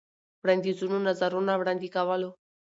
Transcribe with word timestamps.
وړاندیزونو، 0.43 0.97
نظرونه 1.09 1.51
وړاندې 1.57 1.87
کولو. 1.95 2.29